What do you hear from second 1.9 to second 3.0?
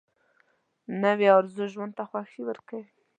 ته خوښي ورکوي